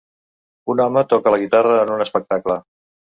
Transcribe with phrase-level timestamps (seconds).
[0.73, 2.57] Un home toca la guitarra en un espectacle.